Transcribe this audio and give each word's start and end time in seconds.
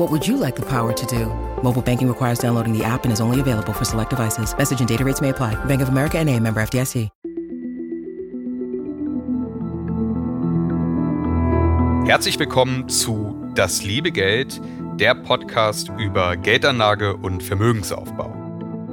What 0.00 0.10
would 0.12 0.26
you 0.26 0.38
like 0.38 0.56
the 0.56 0.64
power 0.66 0.94
to 0.94 1.06
do? 1.06 1.26
Mobile 1.62 1.82
banking 1.82 2.08
requires 2.08 2.38
downloading 2.38 2.72
the 2.72 2.82
app 2.82 3.04
and 3.04 3.12
is 3.12 3.20
only 3.20 3.38
available 3.38 3.74
for 3.74 3.84
select 3.84 4.08
devices. 4.08 4.56
Message 4.56 4.80
and 4.80 4.88
data 4.88 5.04
rates 5.04 5.20
may 5.20 5.28
apply. 5.28 5.62
Bank 5.66 5.82
of 5.82 5.90
America 5.90 6.18
and 6.18 6.30
a 6.30 6.40
member 6.40 6.62
FDIC. 6.62 7.10
Herzlich 12.06 12.38
willkommen 12.38 12.88
zu 12.88 13.36
Das 13.54 13.82
liebe 13.84 14.10
Geld, 14.10 14.58
der 14.94 15.14
Podcast 15.14 15.90
über 15.98 16.34
Geldanlage 16.38 17.14
und 17.14 17.42
Vermögensaufbau. 17.42 18.34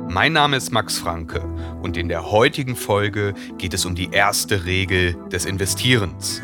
Mein 0.10 0.34
Name 0.34 0.58
ist 0.58 0.74
Max 0.74 0.98
Franke 0.98 1.42
und 1.82 1.96
in 1.96 2.10
der 2.10 2.32
heutigen 2.32 2.76
Folge 2.76 3.34
geht 3.58 3.74
es 3.74 3.86
um 3.86 3.96
die 3.96 4.12
erste 4.12 4.66
Regel 4.66 5.16
des 5.32 5.46
Investierens. 5.46 6.42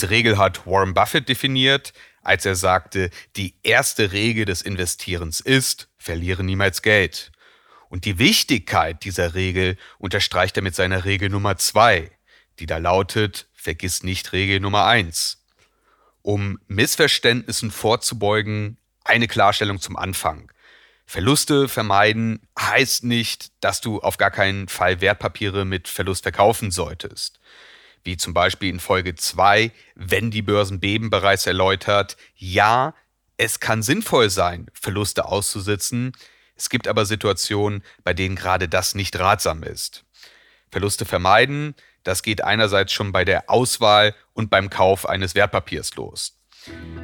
Diese 0.00 0.08
Regel 0.08 0.38
hat 0.38 0.66
Warren 0.66 0.94
Buffett 0.94 1.28
definiert, 1.28 1.92
als 2.22 2.46
er 2.46 2.56
sagte, 2.56 3.10
die 3.36 3.56
erste 3.62 4.12
Regel 4.12 4.46
des 4.46 4.62
Investierens 4.62 5.40
ist, 5.40 5.90
verliere 5.98 6.42
niemals 6.42 6.80
Geld. 6.80 7.30
Und 7.90 8.06
die 8.06 8.18
Wichtigkeit 8.18 9.04
dieser 9.04 9.34
Regel 9.34 9.76
unterstreicht 9.98 10.56
er 10.56 10.62
mit 10.62 10.74
seiner 10.74 11.04
Regel 11.04 11.28
Nummer 11.28 11.58
zwei, 11.58 12.10
die 12.60 12.64
da 12.64 12.78
lautet, 12.78 13.50
vergiss 13.52 14.02
nicht 14.02 14.32
Regel 14.32 14.58
Nummer 14.60 14.86
eins. 14.86 15.44
Um 16.22 16.58
Missverständnissen 16.66 17.70
vorzubeugen, 17.70 18.78
eine 19.04 19.28
Klarstellung 19.28 19.82
zum 19.82 19.98
Anfang. 19.98 20.50
Verluste 21.04 21.68
vermeiden 21.68 22.48
heißt 22.58 23.04
nicht, 23.04 23.52
dass 23.60 23.82
du 23.82 24.00
auf 24.00 24.16
gar 24.16 24.30
keinen 24.30 24.68
Fall 24.68 25.02
Wertpapiere 25.02 25.66
mit 25.66 25.88
Verlust 25.88 26.22
verkaufen 26.22 26.70
solltest. 26.70 27.38
Wie 28.02 28.16
zum 28.16 28.34
Beispiel 28.34 28.70
in 28.70 28.80
Folge 28.80 29.14
2, 29.14 29.72
wenn 29.94 30.30
die 30.30 30.42
Börsen 30.42 30.80
beben, 30.80 31.10
bereits 31.10 31.46
erläutert, 31.46 32.16
ja, 32.34 32.94
es 33.36 33.60
kann 33.60 33.82
sinnvoll 33.82 34.30
sein, 34.30 34.66
Verluste 34.72 35.26
auszusitzen. 35.26 36.12
Es 36.56 36.68
gibt 36.70 36.88
aber 36.88 37.06
Situationen, 37.06 37.82
bei 38.04 38.14
denen 38.14 38.36
gerade 38.36 38.68
das 38.68 38.94
nicht 38.94 39.18
ratsam 39.18 39.62
ist. 39.62 40.04
Verluste 40.70 41.04
vermeiden 41.04 41.74
das 42.04 42.22
geht 42.22 42.42
einerseits 42.42 42.92
schon 42.92 43.12
bei 43.12 43.24
der 43.24 43.50
Auswahl 43.50 44.14
und 44.32 44.50
beim 44.50 44.70
Kauf 44.70 45.08
eines 45.08 45.34
Wertpapiers 45.34 45.94
los. 45.96 46.36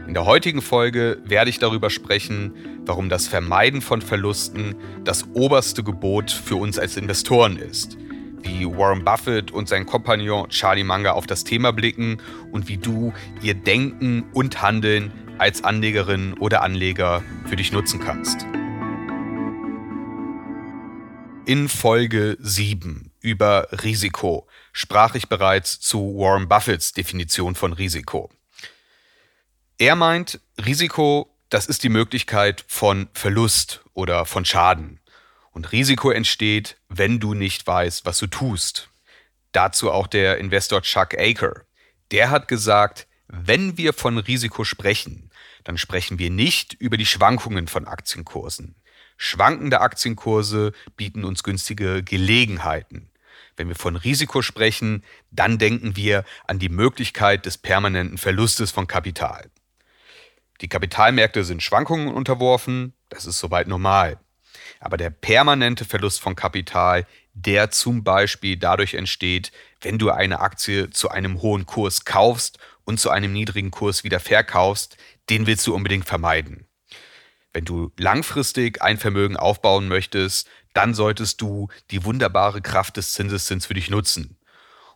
In 0.07 0.15
der 0.15 0.27
heutigen 0.27 0.63
Folge 0.63 1.19
werde 1.25 1.51
ich 1.51 1.59
darüber 1.59 1.91
sprechen, 1.91 2.83
warum 2.85 3.09
das 3.09 3.27
Vermeiden 3.27 3.81
von 3.81 4.03
Verlusten 4.03 4.77
das 5.05 5.25
oberste 5.35 5.83
Gebot 5.83 6.31
für 6.31 6.57
uns 6.57 6.79
als 6.79 6.97
Investoren 6.97 7.57
ist, 7.57 7.97
wie 8.47 8.65
Warren 8.67 9.05
Buffett 9.05 9.51
und 9.51 9.69
sein 9.69 9.87
Kompagnon 9.87 10.49
Charlie 10.49 10.85
Munger 10.85 11.15
auf 11.15 11.27
das 11.27 11.45
Thema 11.45 11.73
blicken 11.73 12.19
und 12.53 12.69
wie 12.69 12.77
du 12.77 13.13
ihr 13.43 13.55
Denken 13.55 14.25
und 14.33 14.63
Handeln 14.63 15.13
als 15.39 15.65
Anlegerin 15.65 16.35
oder 16.35 16.63
Anleger 16.63 17.23
für 17.47 17.57
dich 17.57 17.73
nutzen 17.73 18.01
kannst. 18.01 18.47
In 21.45 21.69
Folge 21.69 22.37
7 22.41 23.13
über 23.21 23.69
Risiko 23.85 24.49
sprach 24.73 25.15
ich 25.15 25.29
bereits 25.29 25.81
zu 25.81 26.17
Warren 26.17 26.49
Buffetts 26.49 26.93
Definition 26.93 27.55
von 27.55 27.73
Risiko. 27.73 28.31
Er 29.79 29.95
meint, 29.95 30.41
Risiko, 30.65 31.31
das 31.51 31.67
ist 31.67 31.85
die 31.85 31.89
Möglichkeit 31.89 32.65
von 32.67 33.09
Verlust 33.13 33.85
oder 33.95 34.25
von 34.25 34.45
Schaden. 34.45 35.01
Und 35.57 35.73
Risiko 35.73 36.11
entsteht, 36.11 36.77
wenn 36.91 37.19
du 37.19 37.33
nicht 37.33 37.67
weißt, 37.67 38.05
was 38.05 38.19
du 38.19 38.27
tust. 38.27 38.91
Dazu 39.53 39.91
auch 39.91 40.07
der 40.07 40.37
Investor 40.37 40.83
Chuck 40.83 41.15
Aker. 41.19 41.63
Der 42.11 42.29
hat 42.29 42.47
gesagt, 42.47 43.07
wenn 43.27 43.79
wir 43.79 43.95
von 43.95 44.19
Risiko 44.19 44.65
sprechen, 44.65 45.31
dann 45.65 45.79
sprechen 45.79 46.19
wir 46.19 46.29
nicht 46.29 46.75
über 46.75 46.99
die 46.99 47.07
Schwankungen 47.07 47.69
von 47.69 47.87
Aktienkursen. 47.87 48.75
Schwankende 49.17 49.81
Aktienkurse 49.81 50.73
bieten 50.95 51.25
uns 51.25 51.43
günstige 51.43 52.03
Gelegenheiten. 52.03 53.11
Wenn 53.57 53.69
wir 53.69 53.77
von 53.77 53.97
Risiko 53.97 54.43
sprechen, 54.43 55.05
dann 55.31 55.57
denken 55.57 55.97
wir 55.97 56.27
an 56.47 56.59
die 56.59 56.69
Möglichkeit 56.69 57.47
des 57.47 57.57
permanenten 57.57 58.19
Verlustes 58.19 58.73
von 58.73 58.87
Kapital. 58.87 59.51
Die 60.61 60.69
Kapitalmärkte 60.69 61.45
sind 61.45 61.63
Schwankungen 61.63 62.13
unterworfen, 62.13 62.93
das 63.09 63.25
ist 63.25 63.39
soweit 63.39 63.69
normal. 63.69 64.21
Aber 64.81 64.97
der 64.97 65.11
permanente 65.11 65.85
Verlust 65.85 66.21
von 66.21 66.37
Kapital, 66.37 67.07
der 67.35 67.71
zum 67.71 68.05
Beispiel 68.05 68.57
dadurch 68.57 68.95
entsteht, 68.95 69.53
wenn 69.81 69.99
du 69.99 70.11
eine 70.11 70.41
Aktie 70.41 70.91
zu 70.91 71.11
einem 71.11 71.43
hohen 71.43 71.67
Kurs 71.67 72.05
kaufst 72.05 72.59
und 72.85 72.99
zu 72.99 73.11
einem 73.11 73.33
niedrigen 73.33 73.71
Kurs 73.71 74.05
wieder 74.05 74.21
verkaufst, 74.21 74.97
den 75.29 75.47
willst 75.47 75.67
du 75.67 75.75
unbedingt 75.75 76.07
vermeiden. 76.07 76.67
Wenn 77.53 77.65
du 77.65 77.91
langfristig 77.99 78.83
ein 78.83 78.99
Vermögen 78.99 79.37
aufbauen 79.37 79.89
möchtest, 79.89 80.49
dann 80.75 80.95
solltest 80.95 81.41
du 81.41 81.69
die 81.91 82.05
wunderbare 82.05 82.61
Kraft 82.61 82.99
des 82.99 83.15
Zinseszins 83.15 83.67
für 83.67 83.75
dich 83.75 83.89
nutzen. 83.89 84.37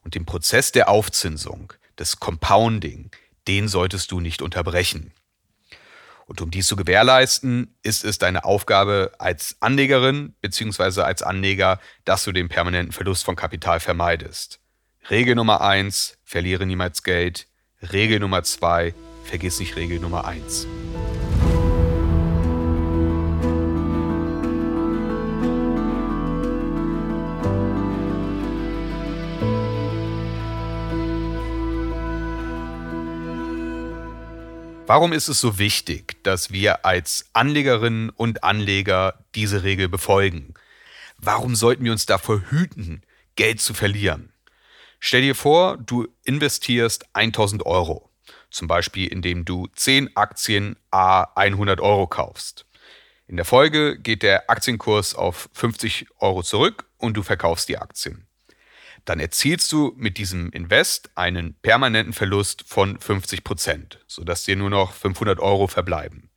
Und 0.03 0.15
den 0.15 0.27
Prozess 0.27 0.73
der 0.73 0.89
Aufzinsung, 0.89 1.73
des 1.99 2.21
Compounding, 2.21 3.11
den 3.49 3.69
solltest 3.69 4.11
du 4.11 4.21
nicht 4.21 4.43
unterbrechen. 4.43 5.13
Und 6.31 6.41
um 6.41 6.53
dies 6.53 6.69
zu 6.69 6.77
gewährleisten, 6.77 7.77
ist 7.83 8.05
es 8.05 8.19
deine 8.19 8.45
Aufgabe 8.45 9.11
als 9.19 9.57
Anlegerin 9.59 10.37
bzw. 10.41 11.01
als 11.01 11.25
Anleger, 11.25 11.81
dass 12.05 12.23
du 12.23 12.31
den 12.31 12.49
permanenten 12.49 12.93
Verlust 12.93 13.25
von 13.25 13.35
Kapital 13.35 13.81
vermeidest. 13.81 14.61
Regel 15.11 15.35
Nummer 15.35 15.61
eins: 15.61 16.19
verliere 16.23 16.67
niemals 16.67 17.03
Geld. 17.03 17.49
Regel 17.83 18.21
Nummer 18.21 18.45
zwei: 18.45 18.95
vergiss 19.25 19.59
nicht 19.59 19.75
Regel 19.75 19.99
Nummer 19.99 20.25
eins. 20.25 20.69
Warum 34.93 35.13
ist 35.13 35.29
es 35.29 35.39
so 35.39 35.61
wichtig, 35.61 36.21
dass 36.25 36.51
wir 36.51 36.85
als 36.85 37.31
Anlegerinnen 37.33 38.11
und 38.11 38.43
Anleger 38.43 39.25
diese 39.37 39.63
Regel 39.63 39.89
befolgen? 39.89 40.55
Warum 41.17 41.55
sollten 41.55 41.85
wir 41.85 41.93
uns 41.93 42.07
davor 42.07 42.41
hüten, 42.51 43.05
Geld 43.37 43.61
zu 43.61 43.73
verlieren? 43.73 44.33
Stell 44.99 45.23
dir 45.23 45.37
vor, 45.37 45.77
du 45.77 46.09
investierst 46.25 47.05
1000 47.13 47.67
Euro, 47.67 48.11
zum 48.51 48.67
Beispiel 48.67 49.07
indem 49.07 49.45
du 49.45 49.69
10 49.77 50.17
Aktien 50.17 50.75
a 50.91 51.23
100 51.37 51.81
Euro 51.81 52.09
kaufst. 52.09 52.67
In 53.29 53.37
der 53.37 53.45
Folge 53.45 53.97
geht 53.97 54.25
der 54.25 54.51
Aktienkurs 54.51 55.15
auf 55.15 55.51
50 55.53 56.09
Euro 56.19 56.43
zurück 56.43 56.87
und 56.97 57.17
du 57.17 57.23
verkaufst 57.23 57.69
die 57.69 57.79
Aktien 57.79 58.27
dann 59.05 59.21
erzielst 59.21 59.73
du 59.73 59.93
mit 59.97 60.19
diesem 60.19 60.51
Invest 60.51 61.11
einen 61.15 61.55
permanenten 61.55 62.13
Verlust 62.13 62.65
von 62.67 62.99
50 62.99 63.45
Prozent, 63.45 64.01
sodass 64.07 64.45
dir 64.45 64.57
nur 64.57 64.71
noch 64.71 64.93
500 64.93 65.41
Euro 65.41 65.67
verbleiben. 65.67 66.31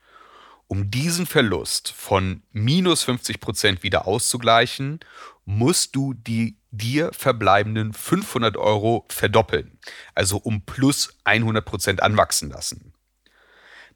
Um 0.67 0.89
diesen 0.89 1.25
Verlust 1.25 1.91
von 1.91 2.41
minus 2.51 3.03
50 3.03 3.39
Prozent 3.39 3.83
wieder 3.83 4.07
auszugleichen, 4.07 4.99
musst 5.45 5.95
du 5.95 6.13
die 6.13 6.57
dir 6.71 7.11
verbleibenden 7.13 7.93
500 7.93 8.57
Euro 8.57 9.05
verdoppeln, 9.09 9.77
also 10.15 10.37
um 10.37 10.61
plus 10.61 11.15
100 11.25 11.63
Prozent 11.63 12.01
anwachsen 12.01 12.49
lassen. 12.49 12.93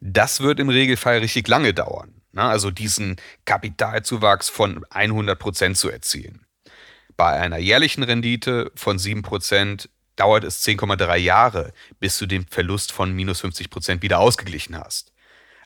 Das 0.00 0.40
wird 0.40 0.60
im 0.60 0.68
Regelfall 0.68 1.18
richtig 1.18 1.48
lange 1.48 1.74
dauern. 1.74 2.14
also 2.34 2.70
diesen 2.70 3.16
Kapitalzuwachs 3.46 4.48
von 4.48 4.84
100 4.90 5.36
Prozent 5.36 5.76
zu 5.76 5.90
erzielen. 5.90 6.46
Bei 7.18 7.32
einer 7.32 7.58
jährlichen 7.58 8.04
Rendite 8.04 8.70
von 8.76 8.96
7 8.96 9.22
Prozent 9.22 9.90
dauert 10.14 10.44
es 10.44 10.64
10,3 10.64 11.16
Jahre, 11.16 11.72
bis 11.98 12.16
du 12.16 12.26
den 12.26 12.46
Verlust 12.46 12.92
von 12.92 13.12
minus 13.12 13.40
50 13.40 13.70
Prozent 13.70 14.02
wieder 14.02 14.20
ausgeglichen 14.20 14.78
hast. 14.78 15.12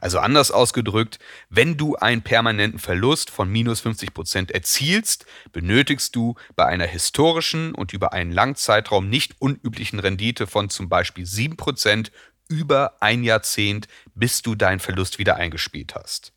Also 0.01 0.19
anders 0.19 0.51
ausgedrückt, 0.51 1.19
wenn 1.51 1.77
du 1.77 1.95
einen 1.95 2.23
permanenten 2.23 2.79
Verlust 2.81 3.29
von 3.29 3.51
minus 3.51 3.81
50 3.81 4.15
Prozent 4.15 4.51
erzielst, 4.51 5.27
benötigst 5.53 6.17
du 6.17 6.37
bei 6.57 6.65
einer 6.65 6.87
historischen 6.87 7.75
und 7.75 7.93
über 7.93 8.15
einen 8.15 8.33
langen 8.33 8.57
Zeitraum 8.57 9.11
nicht 9.11 9.35
unüblichen 9.39 9.99
Rendite 9.99 10.47
von 10.47 10.71
zum 10.71 10.89
Beispiel 10.89 11.27
7 11.27 11.59
Prozent 11.59 12.13
über 12.49 12.97
ein 13.01 13.25
Jahrzehnt, 13.25 13.89
bis 14.15 14.41
du 14.41 14.55
deinen 14.55 14.81
Verlust 14.81 15.19
wieder 15.19 15.37
eingespielt 15.37 15.95
hast. 15.97 16.33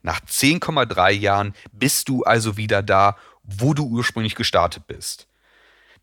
Nach 0.00 0.20
10,3 0.20 1.10
Jahren 1.10 1.54
bist 1.72 2.08
du 2.08 2.22
also 2.22 2.56
wieder 2.56 2.82
da, 2.82 3.18
wo 3.44 3.74
du 3.74 3.86
ursprünglich 3.86 4.34
gestartet 4.34 4.86
bist. 4.86 5.28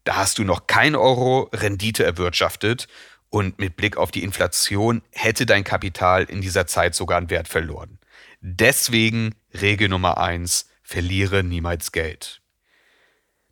Da 0.03 0.15
hast 0.15 0.38
du 0.38 0.43
noch 0.43 0.67
kein 0.67 0.95
Euro 0.95 1.49
Rendite 1.53 2.03
erwirtschaftet 2.03 2.88
und 3.29 3.59
mit 3.59 3.75
Blick 3.75 3.97
auf 3.97 4.11
die 4.11 4.23
Inflation 4.23 5.01
hätte 5.11 5.45
dein 5.45 5.63
Kapital 5.63 6.23
in 6.23 6.41
dieser 6.41 6.67
Zeit 6.67 6.95
sogar 6.95 7.17
an 7.17 7.29
Wert 7.29 7.47
verloren. 7.47 7.99
Deswegen 8.41 9.35
Regel 9.53 9.89
Nummer 9.89 10.17
eins: 10.17 10.69
verliere 10.83 11.43
niemals 11.43 11.91
Geld. 11.91 12.41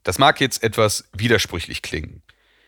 Das 0.03 0.17
mag 0.17 0.39
jetzt 0.41 0.63
etwas 0.63 1.09
widersprüchlich 1.13 1.81
klingen. 1.81 2.23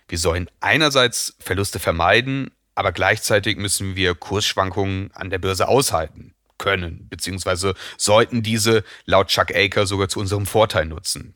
Wir 0.07 0.17
sollen 0.17 0.49
einerseits 0.59 1.35
Verluste 1.39 1.79
vermeiden, 1.79 2.51
aber 2.75 2.91
gleichzeitig 2.91 3.57
müssen 3.57 3.95
wir 3.95 4.13
Kursschwankungen 4.13 5.11
an 5.13 5.29
der 5.29 5.39
Börse 5.39 5.67
aushalten 5.67 6.35
können, 6.61 7.07
beziehungsweise 7.09 7.73
sollten 7.97 8.43
diese 8.43 8.83
laut 9.05 9.27
Chuck 9.27 9.53
Aker 9.53 9.85
sogar 9.85 10.07
zu 10.07 10.19
unserem 10.19 10.45
Vorteil 10.45 10.85
nutzen. 10.85 11.35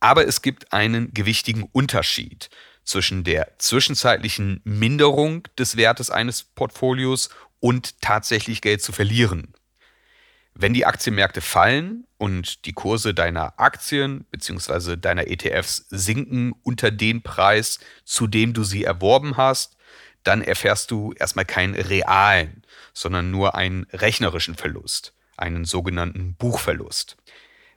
Aber 0.00 0.26
es 0.26 0.42
gibt 0.42 0.72
einen 0.72 1.14
gewichtigen 1.14 1.62
Unterschied 1.72 2.50
zwischen 2.84 3.24
der 3.24 3.52
zwischenzeitlichen 3.58 4.60
Minderung 4.64 5.44
des 5.56 5.76
Wertes 5.76 6.10
eines 6.10 6.42
Portfolios 6.42 7.30
und 7.60 8.02
tatsächlich 8.02 8.60
Geld 8.60 8.82
zu 8.82 8.92
verlieren. 8.92 9.54
Wenn 10.52 10.74
die 10.74 10.84
Aktienmärkte 10.84 11.40
fallen 11.40 12.06
und 12.18 12.66
die 12.66 12.72
Kurse 12.72 13.14
deiner 13.14 13.58
Aktien 13.58 14.24
bzw. 14.30 14.96
deiner 14.96 15.28
ETFs 15.28 15.86
sinken 15.90 16.52
unter 16.62 16.90
den 16.90 17.22
Preis, 17.22 17.78
zu 18.04 18.26
dem 18.26 18.52
du 18.52 18.64
sie 18.64 18.84
erworben 18.84 19.36
hast, 19.36 19.76
dann 20.24 20.42
erfährst 20.42 20.90
du 20.90 21.12
erstmal 21.12 21.44
keinen 21.44 21.74
realen, 21.74 22.63
sondern 22.94 23.30
nur 23.30 23.54
einen 23.54 23.86
rechnerischen 23.92 24.54
Verlust, 24.54 25.12
einen 25.36 25.64
sogenannten 25.64 26.34
Buchverlust. 26.34 27.16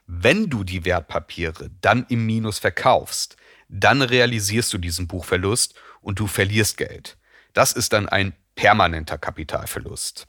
Wenn 0.06 0.48
du 0.48 0.64
die 0.64 0.84
Wertpapiere 0.86 1.70
dann 1.82 2.06
im 2.08 2.24
Minus 2.24 2.58
verkaufst, 2.58 3.36
dann 3.68 4.00
realisierst 4.00 4.72
du 4.72 4.78
diesen 4.78 5.06
Buchverlust 5.06 5.74
und 6.00 6.18
du 6.18 6.26
verlierst 6.26 6.78
Geld. 6.78 7.18
Das 7.52 7.72
ist 7.72 7.92
dann 7.92 8.08
ein 8.08 8.32
permanenter 8.54 9.18
Kapitalverlust. 9.18 10.26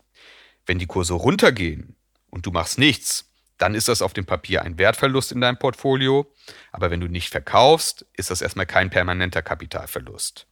Wenn 0.65 0.79
die 0.79 0.87
Kurse 0.87 1.13
runtergehen 1.13 1.95
und 2.29 2.45
du 2.45 2.51
machst 2.51 2.77
nichts, 2.77 3.31
dann 3.57 3.75
ist 3.75 3.87
das 3.87 4.01
auf 4.01 4.13
dem 4.13 4.25
Papier 4.25 4.63
ein 4.63 4.77
Wertverlust 4.77 5.31
in 5.31 5.41
deinem 5.41 5.59
Portfolio, 5.59 6.33
aber 6.71 6.91
wenn 6.91 7.01
du 7.01 7.07
nicht 7.07 7.29
verkaufst, 7.29 8.05
ist 8.13 8.31
das 8.31 8.41
erstmal 8.41 8.65
kein 8.65 8.89
permanenter 8.89 9.41
Kapitalverlust. 9.41 10.47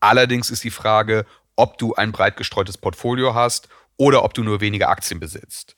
Allerdings 0.00 0.50
ist 0.50 0.64
die 0.64 0.70
Frage, 0.70 1.24
ob 1.56 1.78
du 1.78 1.94
ein 1.94 2.12
breit 2.12 2.36
gestreutes 2.36 2.78
Portfolio 2.78 3.34
hast 3.34 3.68
oder 3.96 4.24
ob 4.24 4.34
du 4.34 4.42
nur 4.42 4.60
wenige 4.60 4.88
Aktien 4.88 5.20
besitzt. 5.20 5.76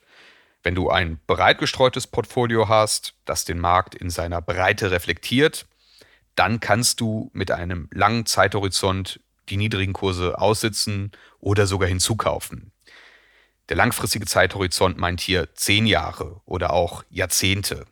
Wenn 0.63 0.75
du 0.75 0.91
ein 0.91 1.21
breit 1.27 1.59
gestreutes 1.59 2.07
Portfolio 2.07 2.69
hast, 2.69 3.15
das 3.25 3.45
den 3.45 3.59
Markt 3.59 3.95
in 3.95 4.11
seiner 4.11 4.43
Breite 4.43 4.91
reflektiert, 4.91 5.67
dann 6.35 6.61
kannst 6.61 7.01
du 7.01 7.31
mit 7.33 7.51
einem 7.51 7.89
langen 7.93 8.27
Zeithorizont 8.27 9.21
die 9.49 9.57
niedrigen 9.57 9.93
Kurse 9.93 10.39
aussitzen 10.39 11.13
oder 11.39 11.67
sogar 11.67 11.89
hinzukaufen. 11.89 12.73
Der 13.69 13.77
langfristige 13.77 14.27
Zeithorizont 14.27 14.99
meint 14.99 15.21
hier 15.21 15.55
zehn 15.55 15.87
Jahre 15.87 16.41
oder 16.45 16.73
auch 16.73 17.05
Jahrzehnte. 17.11 17.85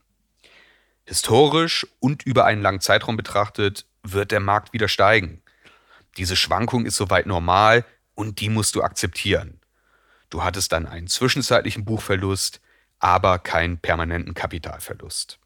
Historisch 1.05 1.87
und 2.01 2.23
über 2.25 2.45
einen 2.45 2.63
langen 2.63 2.81
Zeitraum 2.81 3.17
betrachtet 3.17 3.87
wird 4.03 4.31
der 4.31 4.41
Markt 4.41 4.73
wieder 4.73 4.89
steigen. 4.89 5.43
Diese 6.17 6.37
Schwankung 6.37 6.87
ist 6.87 6.97
soweit 6.97 7.27
normal 7.27 7.85
und 8.15 8.41
die 8.41 8.49
musst 8.49 8.75
du 8.75 8.83
akzeptieren. 8.83 9.61
Du 10.31 10.43
hattest 10.43 10.73
dann 10.73 10.87
einen 10.87 11.07
zwischenzeitlichen 11.07 11.85
Buchverlust, 11.85 12.61
aber 12.99 13.39
keinen 13.39 13.79
permanenten 13.79 14.35
Kapitalverlust. 14.35 15.39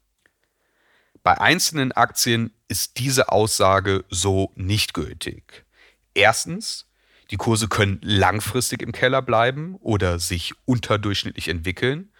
Bei 1.23 1.39
einzelnen 1.39 1.91
Aktien 1.91 2.53
ist 2.67 2.97
diese 2.97 3.29
Aussage 3.29 4.05
so 4.09 4.51
nicht 4.55 4.93
gültig. 4.93 5.65
Erstens, 6.13 6.87
die 7.31 7.37
Kurse 7.37 7.67
können 7.67 7.99
langfristig 8.01 8.81
im 8.81 8.91
Keller 8.91 9.21
bleiben 9.21 9.75
oder 9.75 10.19
sich 10.19 10.53
unterdurchschnittlich 10.65 11.49
entwickeln. 11.49 12.11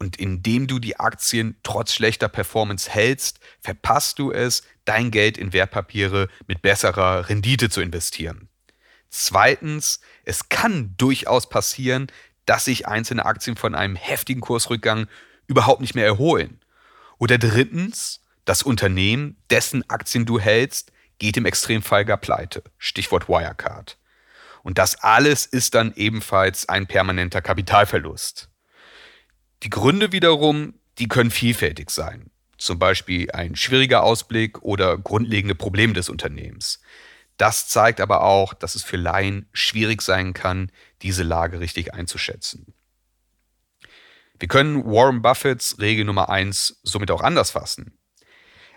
Und 0.00 0.16
indem 0.16 0.66
du 0.66 0.78
die 0.78 0.98
Aktien 0.98 1.56
trotz 1.62 1.92
schlechter 1.92 2.28
Performance 2.28 2.90
hältst, 2.90 3.38
verpasst 3.60 4.18
du 4.18 4.32
es, 4.32 4.62
dein 4.86 5.10
Geld 5.10 5.36
in 5.36 5.52
Wertpapiere 5.52 6.28
mit 6.46 6.62
besserer 6.62 7.28
Rendite 7.28 7.68
zu 7.68 7.82
investieren. 7.82 8.48
Zweitens, 9.10 10.00
es 10.24 10.48
kann 10.48 10.94
durchaus 10.96 11.50
passieren, 11.50 12.06
dass 12.46 12.64
sich 12.64 12.88
einzelne 12.88 13.26
Aktien 13.26 13.56
von 13.56 13.74
einem 13.74 13.94
heftigen 13.94 14.40
Kursrückgang 14.40 15.06
überhaupt 15.46 15.82
nicht 15.82 15.94
mehr 15.94 16.06
erholen. 16.06 16.64
Oder 17.18 17.36
drittens, 17.36 18.20
das 18.46 18.62
Unternehmen, 18.62 19.36
dessen 19.50 19.88
Aktien 19.90 20.24
du 20.24 20.40
hältst, 20.40 20.92
geht 21.18 21.36
im 21.36 21.44
Extremfall 21.44 22.06
gar 22.06 22.16
pleite. 22.16 22.62
Stichwort 22.78 23.28
Wirecard. 23.28 23.98
Und 24.62 24.78
das 24.78 24.96
alles 25.02 25.44
ist 25.44 25.74
dann 25.74 25.92
ebenfalls 25.94 26.68
ein 26.70 26.86
permanenter 26.86 27.42
Kapitalverlust. 27.42 28.49
Die 29.62 29.70
Gründe 29.70 30.12
wiederum, 30.12 30.74
die 30.98 31.08
können 31.08 31.30
vielfältig 31.30 31.90
sein. 31.90 32.30
Zum 32.56 32.78
Beispiel 32.78 33.30
ein 33.32 33.56
schwieriger 33.56 34.02
Ausblick 34.02 34.62
oder 34.62 34.98
grundlegende 34.98 35.54
Probleme 35.54 35.92
des 35.92 36.08
Unternehmens. 36.08 36.80
Das 37.36 37.68
zeigt 37.68 38.00
aber 38.00 38.22
auch, 38.22 38.52
dass 38.52 38.74
es 38.74 38.82
für 38.82 38.98
Laien 38.98 39.48
schwierig 39.52 40.02
sein 40.02 40.34
kann, 40.34 40.70
diese 41.02 41.22
Lage 41.22 41.60
richtig 41.60 41.94
einzuschätzen. 41.94 42.74
Wir 44.38 44.48
können 44.48 44.84
Warren 44.84 45.20
Buffetts 45.22 45.78
Regel 45.78 46.04
Nummer 46.06 46.30
eins 46.30 46.80
somit 46.82 47.10
auch 47.10 47.22
anders 47.22 47.50
fassen. 47.50 47.98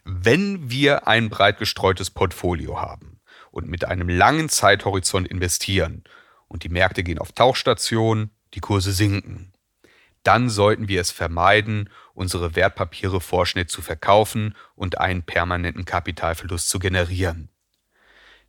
Wenn 0.03 0.69
wir 0.69 1.07
ein 1.07 1.29
breit 1.29 1.57
gestreutes 1.57 2.09
Portfolio 2.09 2.81
haben 2.81 3.21
und 3.51 3.69
mit 3.69 3.85
einem 3.85 4.09
langen 4.09 4.49
Zeithorizont 4.49 5.27
investieren 5.27 6.03
und 6.49 6.63
die 6.63 6.69
Märkte 6.69 7.03
gehen 7.03 7.19
auf 7.19 7.31
Tauchstation, 7.31 8.31
die 8.53 8.59
Kurse 8.59 8.91
sinken, 8.91 9.52
dann 10.23 10.49
sollten 10.49 10.87
wir 10.87 11.01
es 11.01 11.11
vermeiden, 11.11 11.89
unsere 12.13 12.55
Wertpapiere 12.55 13.21
vorschnell 13.21 13.67
zu 13.67 13.81
verkaufen 13.81 14.55
und 14.75 14.99
einen 14.99 15.23
permanenten 15.23 15.85
Kapitalverlust 15.85 16.69
zu 16.69 16.79
generieren. 16.79 17.49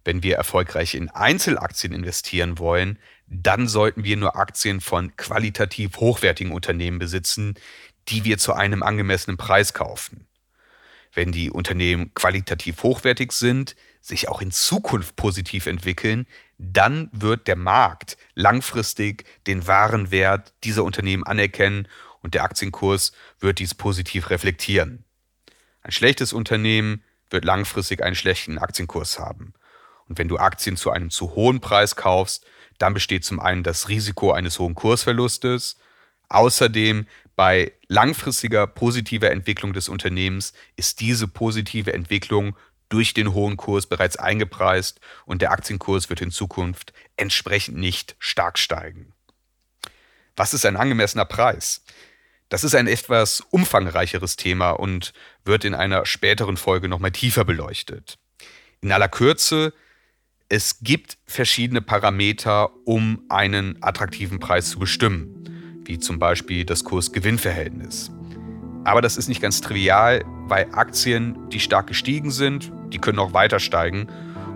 Wenn 0.04 0.22
wir 0.22 0.36
erfolgreich 0.36 0.94
in 0.94 1.08
Einzelaktien 1.08 1.92
investieren 1.92 2.58
wollen, 2.58 2.98
dann 3.26 3.68
sollten 3.68 4.04
wir 4.04 4.16
nur 4.16 4.36
Aktien 4.36 4.80
von 4.80 5.16
qualitativ 5.16 5.96
hochwertigen 5.96 6.52
Unternehmen 6.52 6.98
besitzen, 6.98 7.54
die 8.08 8.24
wir 8.24 8.36
zu 8.36 8.52
einem 8.52 8.82
angemessenen 8.82 9.38
Preis 9.38 9.72
kaufen. 9.72 10.26
Wenn 11.12 11.32
die 11.32 11.50
Unternehmen 11.50 12.12
qualitativ 12.14 12.82
hochwertig 12.82 13.32
sind, 13.32 13.76
sich 14.04 14.28
auch 14.28 14.42
in 14.42 14.50
Zukunft 14.50 15.16
positiv 15.16 15.66
entwickeln, 15.66 16.26
dann 16.58 17.08
wird 17.12 17.48
der 17.48 17.56
Markt 17.56 18.18
langfristig 18.34 19.24
den 19.46 19.66
wahren 19.66 20.10
Wert 20.10 20.52
dieser 20.62 20.84
Unternehmen 20.84 21.24
anerkennen 21.24 21.88
und 22.20 22.34
der 22.34 22.44
Aktienkurs 22.44 23.12
wird 23.40 23.58
dies 23.60 23.74
positiv 23.74 24.28
reflektieren. 24.28 25.04
Ein 25.80 25.92
schlechtes 25.92 26.34
Unternehmen 26.34 27.02
wird 27.30 27.46
langfristig 27.46 28.02
einen 28.02 28.14
schlechten 28.14 28.58
Aktienkurs 28.58 29.18
haben. 29.18 29.54
Und 30.06 30.18
wenn 30.18 30.28
du 30.28 30.36
Aktien 30.36 30.76
zu 30.76 30.90
einem 30.90 31.08
zu 31.08 31.34
hohen 31.34 31.60
Preis 31.60 31.96
kaufst, 31.96 32.44
dann 32.76 32.92
besteht 32.92 33.24
zum 33.24 33.40
einen 33.40 33.62
das 33.62 33.88
Risiko 33.88 34.32
eines 34.32 34.58
hohen 34.58 34.74
Kursverlustes. 34.74 35.78
Außerdem 36.28 37.06
bei 37.36 37.72
langfristiger 37.88 38.66
positiver 38.66 39.30
Entwicklung 39.30 39.72
des 39.72 39.88
Unternehmens 39.88 40.52
ist 40.76 41.00
diese 41.00 41.26
positive 41.26 41.94
Entwicklung 41.94 42.54
durch 42.88 43.14
den 43.14 43.32
hohen 43.32 43.56
Kurs 43.56 43.86
bereits 43.86 44.16
eingepreist 44.16 45.00
und 45.24 45.42
der 45.42 45.50
Aktienkurs 45.52 46.10
wird 46.10 46.20
in 46.20 46.30
Zukunft 46.30 46.92
entsprechend 47.16 47.76
nicht 47.76 48.16
stark 48.18 48.58
steigen. 48.58 49.12
Was 50.36 50.54
ist 50.54 50.66
ein 50.66 50.76
angemessener 50.76 51.24
Preis? 51.24 51.84
Das 52.48 52.64
ist 52.64 52.74
ein 52.74 52.86
etwas 52.86 53.40
umfangreicheres 53.50 54.36
Thema 54.36 54.70
und 54.70 55.12
wird 55.44 55.64
in 55.64 55.74
einer 55.74 56.06
späteren 56.06 56.56
Folge 56.56 56.88
nochmal 56.88 57.12
tiefer 57.12 57.44
beleuchtet. 57.44 58.18
In 58.80 58.92
aller 58.92 59.08
Kürze 59.08 59.72
es 60.48 60.80
gibt 60.82 61.16
verschiedene 61.26 61.80
Parameter, 61.80 62.70
um 62.84 63.24
einen 63.28 63.82
attraktiven 63.82 64.38
Preis 64.38 64.70
zu 64.70 64.78
bestimmen. 64.78 65.40
wie 65.86 65.98
zum 65.98 66.18
Beispiel 66.18 66.64
das 66.64 66.82
Kurs-Gewinn-Verhältnis. 66.82 68.10
Aber 68.84 69.00
das 69.00 69.16
ist 69.16 69.28
nicht 69.28 69.40
ganz 69.40 69.60
trivial, 69.60 70.24
weil 70.46 70.68
Aktien, 70.72 71.48
die 71.48 71.60
stark 71.60 71.86
gestiegen 71.86 72.30
sind, 72.30 72.70
die 72.92 72.98
können 72.98 73.18
auch 73.18 73.32
weiter 73.32 73.58
steigen 73.58 74.08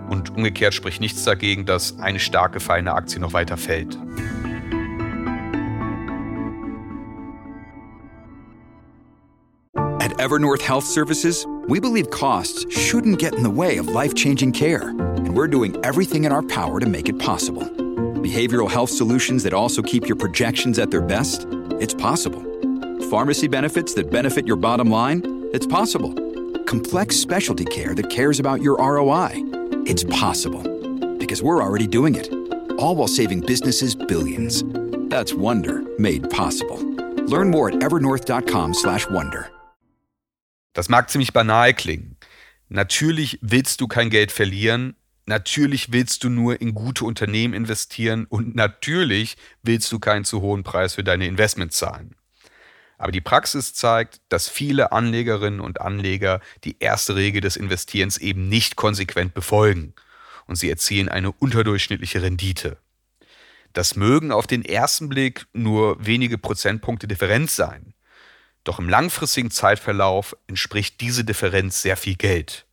und 0.09 0.35
umgekehrt 0.35 0.73
spricht 0.73 1.01
nichts 1.01 1.23
dagegen, 1.23 1.65
dass 1.65 1.99
eine 1.99 2.19
stark 2.19 2.53
gefallene 2.53 2.93
Aktie 2.93 3.19
noch 3.19 3.33
weiter 3.33 3.57
fällt. 3.57 3.97
At 10.01 10.19
Evernorth 10.19 10.61
Health 10.61 10.85
Services, 10.85 11.45
we 11.67 11.79
believe 11.79 12.09
costs 12.09 12.65
shouldn't 12.69 13.17
get 13.17 13.33
in 13.35 13.43
the 13.43 13.49
way 13.49 13.77
of 13.77 13.87
life-changing 13.87 14.53
care, 14.53 14.89
and 14.89 15.35
we're 15.35 15.49
doing 15.49 15.75
everything 15.83 16.23
in 16.23 16.31
our 16.31 16.43
power 16.43 16.79
to 16.79 16.87
make 16.87 17.09
it 17.09 17.19
possible. 17.19 17.63
Behavioral 18.21 18.69
health 18.69 18.89
solutions 18.89 19.43
that 19.43 19.53
also 19.53 19.81
keep 19.81 20.07
your 20.07 20.15
projections 20.17 20.79
at 20.79 20.89
their 20.91 21.01
best? 21.01 21.47
It's 21.79 21.93
possible. 21.93 22.48
Pharmacy 23.09 23.47
benefits 23.47 23.95
that 23.95 24.11
benefit 24.11 24.45
your 24.45 24.55
bottom 24.55 24.91
line? 24.91 25.49
It's 25.51 25.65
possible. 25.65 26.13
Complex 26.65 27.15
specialty 27.15 27.65
care 27.65 27.95
that 27.95 28.11
cares 28.11 28.39
about 28.39 28.61
your 28.61 28.77
ROI? 28.77 29.31
It's 29.87 30.03
possible. 30.03 30.61
Because 31.17 31.41
we're 31.41 31.63
already 31.63 31.87
doing 31.87 32.13
it. 32.13 32.31
All 32.77 32.95
while 32.95 33.07
saving 33.07 33.39
businesses 33.47 33.95
billions. 33.95 34.63
That's 35.09 35.33
Wonder 35.33 35.81
made 35.97 36.29
possible. 36.29 36.77
Learn 37.25 37.49
more 37.49 37.69
at 37.69 37.81
evernorth.com/wonder. 37.81 39.49
Das 40.75 40.87
mag 40.87 41.09
ziemlich 41.09 41.33
banal 41.33 41.73
klingen. 41.73 42.15
Natürlich 42.67 43.39
willst 43.41 43.81
du 43.81 43.87
kein 43.87 44.11
Geld 44.11 44.31
verlieren, 44.31 44.95
natürlich 45.25 45.91
willst 45.91 46.23
du 46.23 46.29
nur 46.29 46.61
in 46.61 46.75
gute 46.75 47.05
Unternehmen 47.05 47.55
investieren 47.55 48.27
und 48.29 48.53
natürlich 48.53 49.35
willst 49.63 49.91
du 49.91 49.97
keinen 49.97 50.25
zu 50.25 50.41
hohen 50.41 50.61
Preis 50.61 50.93
für 50.93 51.03
deine 51.03 51.25
Investments 51.25 51.77
zahlen. 51.77 52.13
Aber 52.99 53.13
die 53.13 53.21
Praxis 53.21 53.73
zeigt, 53.73 54.19
dass 54.27 54.49
viele 54.49 54.91
Anlegerinnen 54.91 55.61
und 55.61 55.79
Anleger 55.79 56.41
die 56.65 56.75
erste 56.79 57.15
Regel 57.15 57.39
des 57.39 57.55
Investierens 57.55 58.17
eben 58.17 58.49
nicht 58.49 58.75
konsequent 58.75 59.33
befolgen 59.33 59.93
und 60.45 60.57
sie 60.57 60.69
erzielen 60.69 61.07
eine 61.07 61.31
unterdurchschnittliche 61.31 62.21
Rendite. 62.21 62.77
Das 63.71 63.95
mögen 63.95 64.33
auf 64.33 64.47
den 64.47 64.65
ersten 64.65 65.07
Blick 65.07 65.45
nur 65.53 66.05
wenige 66.05 66.37
Prozentpunkte 66.37 67.07
Differenz 67.07 67.55
sein. 67.55 67.93
Doch 68.65 68.79
im 68.79 68.89
langfristigen 68.89 69.49
Zeitverlauf 69.49 70.35
entspricht 70.47 70.99
diese 70.99 71.23
Differenz 71.23 71.81
sehr 71.81 71.95
viel 71.95 72.15
Geld. 72.15 72.65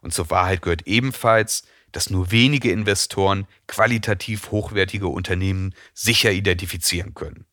Und 0.00 0.12
zur 0.12 0.30
Wahrheit 0.30 0.62
gehört 0.62 0.88
ebenfalls, 0.88 1.62
dass 1.92 2.10
nur 2.10 2.32
wenige 2.32 2.72
Investoren 2.72 3.46
qualitativ 3.68 4.50
hochwertige 4.50 5.06
Unternehmen 5.06 5.74
sicher 5.94 6.32
identifizieren 6.32 7.14
können. 7.14 7.46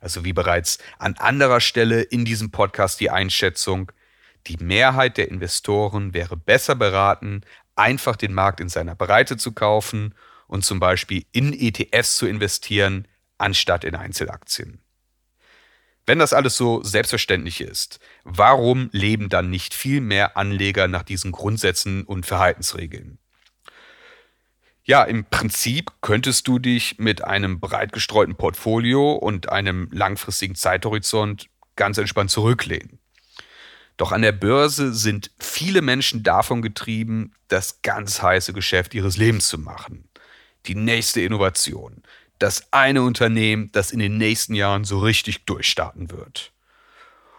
Also 0.00 0.24
wie 0.24 0.32
bereits 0.32 0.78
an 0.98 1.16
anderer 1.16 1.60
Stelle 1.60 2.02
in 2.02 2.24
diesem 2.24 2.50
Podcast 2.50 3.00
die 3.00 3.10
Einschätzung, 3.10 3.92
die 4.46 4.56
Mehrheit 4.58 5.18
der 5.18 5.28
Investoren 5.28 6.14
wäre 6.14 6.36
besser 6.36 6.74
beraten, 6.74 7.42
einfach 7.76 8.16
den 8.16 8.34
Markt 8.34 8.60
in 8.60 8.68
seiner 8.68 8.94
Breite 8.94 9.36
zu 9.36 9.52
kaufen 9.52 10.14
und 10.46 10.64
zum 10.64 10.80
Beispiel 10.80 11.24
in 11.32 11.52
ETFs 11.52 12.16
zu 12.16 12.26
investieren, 12.26 13.06
anstatt 13.36 13.84
in 13.84 13.94
Einzelaktien. 13.94 14.80
Wenn 16.06 16.18
das 16.18 16.32
alles 16.32 16.56
so 16.56 16.82
selbstverständlich 16.82 17.60
ist, 17.60 18.00
warum 18.24 18.88
leben 18.92 19.28
dann 19.28 19.50
nicht 19.50 19.74
viel 19.74 20.00
mehr 20.00 20.38
Anleger 20.38 20.88
nach 20.88 21.02
diesen 21.02 21.32
Grundsätzen 21.32 22.04
und 22.04 22.24
Verhaltensregeln? 22.24 23.18
Ja, 24.88 25.02
im 25.02 25.26
Prinzip 25.26 25.92
könntest 26.00 26.48
du 26.48 26.58
dich 26.58 26.98
mit 26.98 27.22
einem 27.22 27.60
breit 27.60 27.92
gestreuten 27.92 28.36
Portfolio 28.36 29.12
und 29.12 29.50
einem 29.50 29.90
langfristigen 29.92 30.54
Zeithorizont 30.54 31.50
ganz 31.76 31.98
entspannt 31.98 32.30
zurücklehnen. 32.30 32.98
Doch 33.98 34.12
an 34.12 34.22
der 34.22 34.32
Börse 34.32 34.94
sind 34.94 35.30
viele 35.38 35.82
Menschen 35.82 36.22
davon 36.22 36.62
getrieben, 36.62 37.34
das 37.48 37.82
ganz 37.82 38.22
heiße 38.22 38.54
Geschäft 38.54 38.94
ihres 38.94 39.18
Lebens 39.18 39.48
zu 39.48 39.58
machen. 39.58 40.08
Die 40.64 40.74
nächste 40.74 41.20
Innovation. 41.20 42.02
Das 42.38 42.72
eine 42.72 43.02
Unternehmen, 43.02 43.70
das 43.72 43.90
in 43.90 43.98
den 43.98 44.16
nächsten 44.16 44.54
Jahren 44.54 44.84
so 44.84 45.00
richtig 45.00 45.44
durchstarten 45.44 46.10
wird. 46.10 46.50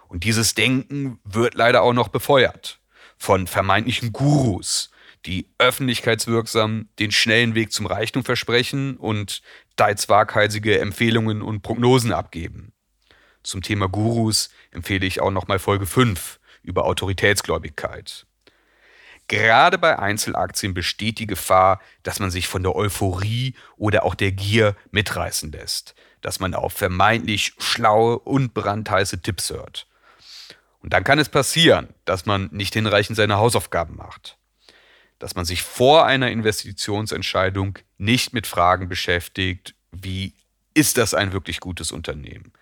Und 0.08 0.24
dieses 0.24 0.53
Denken 0.53 1.20
wird 1.24 1.56
leider 1.56 1.82
auch 1.82 1.94
noch 1.94 2.10
befeuert 2.10 2.79
von 3.18 3.48
vermeintlichen 3.48 4.13
Gurus, 4.13 4.88
die 5.26 5.50
öffentlichkeitswirksam 5.58 6.90
den 7.00 7.12
schnellen 7.12 7.56
Weg 7.56 7.72
zum 7.72 7.86
Reichtum 7.86 8.24
versprechen 8.24 8.98
und 8.98 9.42
teils 9.76 10.10
waghalsige 10.10 10.80
Empfehlungen 10.80 11.42
und 11.42 11.62
Prognosen 11.62 12.14
abgeben. 12.14 12.74
Zum 13.44 13.62
Thema 13.62 13.88
Gurus 13.88 14.50
empfehle 14.72 15.06
ich 15.06 15.22
auch 15.22 15.32
nochmal 15.32 15.60
Folge 15.60 15.86
5 15.86 16.40
über 16.62 16.86
Autoritätsgläubigkeit. 16.86 18.26
Gerade 19.28 19.78
bei 19.78 20.00
Einzelaktien 20.00 20.74
besteht 20.74 21.20
die 21.20 21.28
Gefahr, 21.28 21.80
dass 22.02 22.20
man 22.20 22.32
sich 22.32 22.48
von 22.48 22.64
der 22.64 22.76
Euphorie 22.76 23.54
oder 23.78 24.04
auch 24.04 24.16
der 24.16 24.32
Gier 24.32 24.76
mitreißen 24.92 25.52
lässt, 25.52 25.94
dass 26.22 26.40
man 26.40 26.56
auf 26.56 26.74
vermeintlich 26.74 27.54
schlaue 27.60 28.18
und 28.18 28.54
brandheiße 28.54 29.22
Tipps 29.22 29.52
hört. 29.52 29.86
Und 30.80 30.94
dann 30.94 31.04
kann 31.04 31.20
es 31.20 31.30
passieren, 31.30 31.90
dass 32.06 32.26
man 32.26 32.50
nicht 32.52 32.74
hinreichend 32.74 33.18
seine 33.18 33.38
Hausaufgaben 33.38 33.96
macht 33.96 34.38
dass 35.20 35.36
man 35.36 35.46
sich 35.46 35.62
vor 35.62 36.06
einer 36.06 36.32
Investitionsentscheidung 36.32 37.78
nicht 37.98 38.34
mit 38.34 38.48
Fragen 38.48 38.88
beschäftigt, 38.90 39.76
wie 39.92 40.34
ist 40.74 40.98
das 40.98 41.14
ein 41.14 41.34
wirklich 41.34 41.60
gutes 41.60 41.92
Unternehmen? 41.92 42.54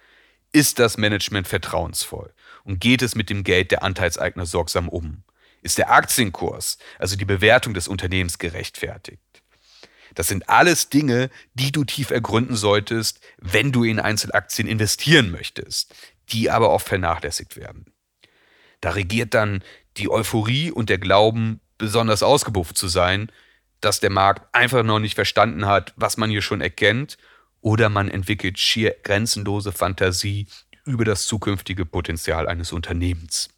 Ist 0.52 0.80
das 0.80 0.98
Management 0.98 1.48
vertrauensvoll? 1.48 2.34
Und 2.64 2.80
geht 2.80 3.02
es 3.02 3.16
mit 3.16 3.30
dem 3.30 3.44
Geld 3.44 3.72
der 3.72 3.84
Anteilseigner 3.84 4.46
sorgsam 4.46 4.90
um? 4.90 5.24
Ist 5.62 5.78
der 5.78 5.92
Aktienkurs, 5.92 6.78
also 7.00 7.16
die 7.16 7.26
Bewertung 7.26 7.74
des 7.74 7.88
Unternehmens, 7.88 8.40
gerechtfertigt? 8.40 9.22
Das 10.16 10.28
sind 10.28 10.50
alles 10.50 10.90
Dinge, 10.90 11.30
die 11.54 11.72
du 11.72 11.84
tief 11.84 12.10
ergründen 12.10 12.56
solltest, 12.56 13.20
wenn 13.38 13.72
du 13.72 13.84
in 13.84 14.00
Einzelaktien 14.00 14.68
investieren 14.68 15.30
möchtest, 15.30 15.94
die 16.30 16.50
aber 16.50 16.72
oft 16.72 16.88
vernachlässigt 16.88 17.56
werden. 17.56 17.86
Da 18.82 18.92
regiert 18.92 19.34
dann 19.34 19.64
die 19.98 20.10
Euphorie 20.10 20.72
und 20.72 20.90
der 20.90 20.98
Glauben, 20.98 21.60
besonders 21.77 22.24
ausgebufft 22.24 22.77
zu 22.77 22.88
sein, 22.88 23.31
dass 23.81 24.00
der 24.00 24.10
Markt 24.10 24.53
einfach 24.55 24.84
noch 24.84 25.00
nicht 25.00 25.15
verstanden 25.15 25.65
hat, 25.65 25.93
was 25.96 26.17
man 26.17 26.29
hier 26.29 26.41
schon 26.41 26.62
erkennt, 26.62 27.17
oder 27.62 27.89
man 27.89 28.10
entwickelt 28.10 28.60
schier 28.60 28.96
grenzenlose 29.03 29.72
Fantasie 29.72 30.48
über 30.86 31.05
das 31.05 31.25
zukünftige 31.25 31.86
Potenzial 31.86 32.48
eines 32.48 32.72
Unternehmens. 32.72 33.50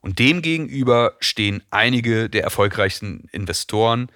Und 0.00 0.18
demgegenüber 0.18 1.16
stehen 1.20 1.62
einige 1.70 2.28
der 2.28 2.44
erfolgreichsten 2.44 3.28
Investoren, 3.32 4.10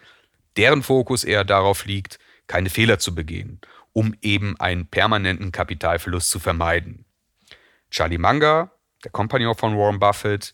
deren 0.59 0.83
Fokus 0.83 1.25
eher 1.25 1.45
darauf 1.45 1.87
liegt, 1.87 2.19
keine 2.47 2.69
Fehler 2.69 2.99
zu 2.99 3.15
begehen, 3.15 3.61
um 3.95 4.15
eben 4.21 4.61
einen 4.61 4.87
permanenten 4.87 5.51
Kapitalverlust 5.51 6.29
zu 6.29 6.41
vermeiden. 6.41 7.07
Charlie 7.91 8.19
Munger, 8.19 8.71
der 9.05 9.11
Kompagnon 9.11 9.55
von 9.55 9.79
Warren 9.79 9.99
Buffett, 9.99 10.53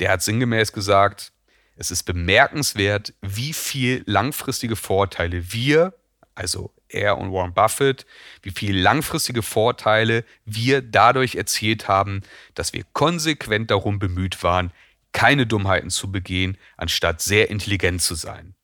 der 0.00 0.10
hat 0.10 0.22
sinngemäß 0.22 0.72
gesagt, 0.72 1.32
es 1.76 1.90
ist 1.90 2.02
bemerkenswert, 2.02 3.14
wie 3.22 3.52
viel 3.52 4.02
langfristige 4.06 4.76
Vorteile 4.76 5.52
wir, 5.52 5.94
also 6.34 6.74
er 6.88 7.18
und 7.18 7.32
Warren 7.32 7.54
Buffett, 7.54 8.06
wie 8.42 8.50
viel 8.50 8.78
langfristige 8.78 9.42
Vorteile 9.42 10.24
wir 10.44 10.82
dadurch 10.82 11.36
erzielt 11.36 11.88
haben, 11.88 12.22
dass 12.54 12.72
wir 12.72 12.84
konsequent 12.92 13.70
darum 13.70 13.98
bemüht 13.98 14.42
waren, 14.42 14.72
keine 15.12 15.46
Dummheiten 15.46 15.90
zu 15.90 16.10
begehen, 16.10 16.56
anstatt 16.76 17.20
sehr 17.20 17.50
intelligent 17.50 18.02
zu 18.02 18.14
sein. 18.14 18.54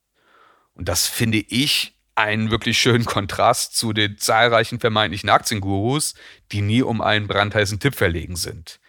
Und 0.74 0.88
das 0.88 1.06
finde 1.06 1.38
ich 1.38 1.96
einen 2.14 2.50
wirklich 2.50 2.78
schönen 2.78 3.04
Kontrast 3.04 3.76
zu 3.76 3.92
den 3.92 4.18
zahlreichen 4.18 4.80
vermeintlichen 4.80 5.28
Aktiengurus, 5.28 6.14
die 6.52 6.62
nie 6.62 6.82
um 6.82 7.00
einen 7.00 7.28
brandheißen 7.28 7.78
Tipp 7.78 7.94
verlegen 7.94 8.36
sind. 8.36 8.80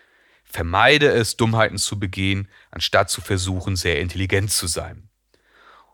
Vermeide 0.49 1.07
es, 1.07 1.37
Dummheiten 1.37 1.77
zu 1.77 1.99
begehen, 1.99 2.47
anstatt 2.71 3.09
zu 3.09 3.21
versuchen, 3.21 3.75
sehr 3.75 3.99
intelligent 3.99 4.51
zu 4.51 4.67
sein. 4.67 5.09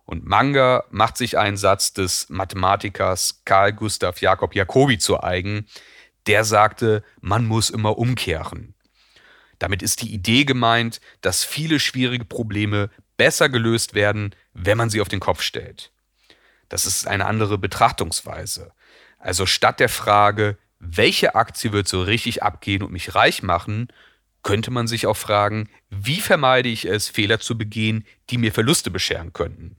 Und 0.06 0.26
Manga 0.26 0.84
macht 0.92 1.18
sich 1.18 1.38
einen 1.38 1.58
Satz 1.58 1.94
des 1.94 2.30
Mathematikers 2.30 3.42
Karl 3.46 3.74
Gustav 3.74 4.22
Jakob 4.22 4.54
Jacobi 4.54 4.98
zu 4.98 5.24
eigen, 5.24 5.66
der 6.28 6.44
sagte, 6.44 7.04
man 7.22 7.46
muss 7.46 7.70
immer 7.70 7.98
umkehren. 7.98 8.76
Damit 9.60 9.82
ist 9.82 10.02
die 10.02 10.14
Idee 10.14 10.44
gemeint, 10.44 11.00
dass 11.22 11.44
viele 11.44 11.80
schwierige 11.80 12.26
Probleme 12.26 12.90
besser 13.18 13.50
gelöst 13.50 13.94
werden, 13.94 14.36
wenn 14.54 14.78
man 14.78 14.90
sie 14.90 15.02
auf 15.02 15.10
den 15.10 15.20
Kopf 15.20 15.42
stellt. 15.42 15.92
Das 16.70 16.86
ist 16.86 17.08
eine 17.08 17.26
andere 17.26 17.58
Betrachtungsweise. 17.58 18.72
Also 19.20 19.46
statt 19.46 19.80
der 19.80 19.90
Frage, 19.90 20.58
welche 20.80 21.36
Aktie 21.36 21.72
wird 21.72 21.88
so 21.88 22.02
richtig 22.02 22.44
abgehen 22.44 22.84
und 22.84 22.92
mich 22.92 23.16
reich 23.16 23.42
machen, 23.42 23.88
könnte 24.44 24.72
man 24.72 24.88
sich 24.88 25.08
auch 25.08 25.18
fragen, 25.18 25.70
wie 25.90 26.20
vermeide 26.20 26.70
ich 26.70 26.86
es, 26.86 27.10
Fehler 27.10 27.40
zu 27.40 27.58
begehen, 27.58 28.06
die 28.30 28.38
mir 28.38 28.52
Verluste 28.52 28.92
bescheren 28.92 29.34
könnten. 29.34 29.78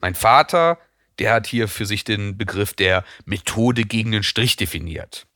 Mein 0.00 0.14
Vater, 0.14 0.78
der 1.18 1.32
hat 1.32 1.46
hier 1.46 1.68
für 1.68 1.86
sich 1.86 2.04
den 2.04 2.38
Begriff 2.38 2.74
der 2.74 3.04
Methode 3.24 3.84
gegen 3.84 4.12
den 4.12 4.22
Strich 4.22 4.56
definiert. 4.56 5.26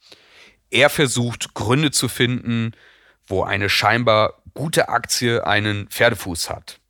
Er 0.71 0.91
versucht 0.91 1.55
Gründe 1.55 1.91
zu 1.91 2.09
finden, 2.09 2.73
wo 3.27 3.43
eine 3.43 3.69
scheinbar 3.69 4.43
gute 4.55 4.89
Aktie 4.89 5.47
einen 5.47 5.89
Pferdefuß 5.89 6.51
hat. 6.51 6.81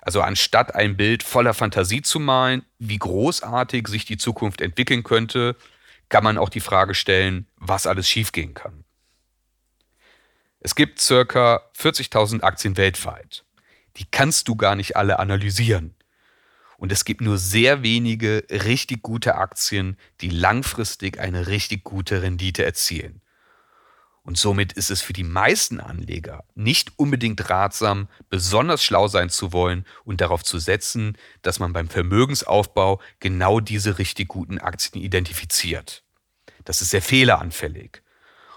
Also 0.00 0.20
anstatt 0.20 0.74
ein 0.74 0.96
Bild 0.96 1.22
voller 1.22 1.54
Fantasie 1.54 2.02
zu 2.02 2.20
malen, 2.20 2.64
wie 2.78 2.98
großartig 2.98 3.88
sich 3.88 4.04
die 4.04 4.18
Zukunft 4.18 4.60
entwickeln 4.60 5.02
könnte, 5.02 5.56
kann 6.08 6.24
man 6.24 6.36
auch 6.36 6.50
die 6.50 6.60
Frage 6.60 6.94
stellen, 6.94 7.46
was 7.56 7.86
alles 7.86 8.08
schiefgehen 8.08 8.54
kann. 8.54 8.83
Es 10.66 10.74
gibt 10.74 10.98
circa 10.98 11.60
40.000 11.78 12.40
Aktien 12.40 12.78
weltweit. 12.78 13.44
Die 13.98 14.06
kannst 14.10 14.48
du 14.48 14.56
gar 14.56 14.76
nicht 14.76 14.96
alle 14.96 15.18
analysieren. 15.18 15.94
Und 16.78 16.90
es 16.90 17.04
gibt 17.04 17.20
nur 17.20 17.36
sehr 17.36 17.82
wenige 17.82 18.46
richtig 18.50 19.02
gute 19.02 19.34
Aktien, 19.34 19.98
die 20.22 20.30
langfristig 20.30 21.20
eine 21.20 21.48
richtig 21.48 21.84
gute 21.84 22.22
Rendite 22.22 22.64
erzielen. 22.64 23.20
Und 24.22 24.38
somit 24.38 24.72
ist 24.72 24.90
es 24.90 25.02
für 25.02 25.12
die 25.12 25.22
meisten 25.22 25.80
Anleger 25.80 26.44
nicht 26.54 26.98
unbedingt 26.98 27.50
ratsam, 27.50 28.08
besonders 28.30 28.82
schlau 28.82 29.06
sein 29.06 29.28
zu 29.28 29.52
wollen 29.52 29.84
und 30.06 30.22
darauf 30.22 30.44
zu 30.44 30.58
setzen, 30.58 31.18
dass 31.42 31.58
man 31.58 31.74
beim 31.74 31.90
Vermögensaufbau 31.90 33.02
genau 33.20 33.60
diese 33.60 33.98
richtig 33.98 34.28
guten 34.28 34.58
Aktien 34.58 35.04
identifiziert. 35.04 36.04
Das 36.64 36.80
ist 36.80 36.88
sehr 36.88 37.02
fehleranfällig. 37.02 38.00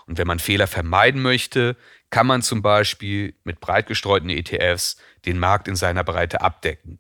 Und 0.08 0.18
wenn 0.18 0.26
man 0.28 0.40
Fehler 0.40 0.68
vermeiden 0.68 1.22
möchte, 1.22 1.76
kann 2.10 2.28
man 2.28 2.42
zum 2.42 2.62
Beispiel 2.62 3.36
mit 3.44 3.60
breit 3.60 3.88
gestreuten 3.88 4.30
ETFs 4.30 4.98
den 5.26 5.40
Markt 5.40 5.68
in 5.68 5.76
seiner 5.76 6.04
Breite 6.04 6.42
abdecken. 6.42 7.00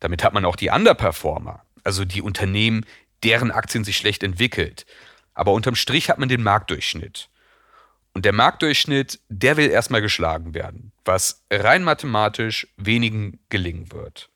Damit 0.00 0.22
hat 0.22 0.34
man 0.34 0.44
auch 0.44 0.56
die 0.56 0.70
Underperformer, 0.70 1.62
also 1.82 2.04
die 2.04 2.22
Unternehmen, 2.22 2.84
deren 3.22 3.50
Aktien 3.50 3.84
sich 3.84 3.96
schlecht 3.96 4.22
entwickelt. 4.22 4.86
Aber 5.34 5.52
unterm 5.52 5.74
Strich 5.74 6.10
hat 6.10 6.18
man 6.18 6.28
den 6.28 6.42
Marktdurchschnitt. 6.42 7.28
Und 8.14 8.24
der 8.24 8.32
Marktdurchschnitt, 8.32 9.20
der 9.28 9.56
will 9.56 9.70
erstmal 9.70 10.02
geschlagen 10.02 10.54
werden, 10.54 10.92
was 11.04 11.44
rein 11.50 11.84
mathematisch 11.84 12.66
wenigen 12.76 13.38
gelingen 13.48 13.92
wird. 13.92 14.30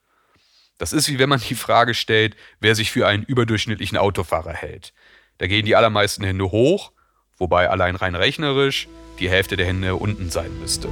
Das 0.79 0.93
ist 0.93 1.09
wie 1.09 1.19
wenn 1.19 1.29
man 1.29 1.41
die 1.41 1.55
Frage 1.55 1.95
stellt, 1.95 2.37
wer 2.61 2.75
sich 2.75 2.91
für 2.91 3.07
einen 3.07 3.25
überdurchschnittlichen 3.25 3.99
Autofahrer 3.99 4.53
hält. 4.53 4.93
Da 5.39 5.47
gehen 5.47 5.67
die 5.67 5.77
allermeisten 5.77 6.25
Hände 6.25 6.51
hoch, 6.51 6.93
wobei 7.43 7.69
allein 7.69 7.97
rein 7.97 8.15
rechnerisch 8.15 8.87
die 9.19 9.29
Hälfte 9.29 9.57
der 9.57 9.67
Hände 9.67 9.97
unten 9.97 10.31
sein 10.31 10.57
müsste. 10.61 10.89